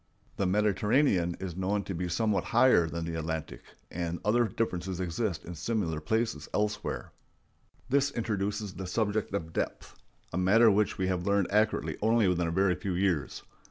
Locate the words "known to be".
1.55-2.09